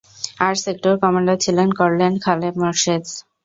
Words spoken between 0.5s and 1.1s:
sector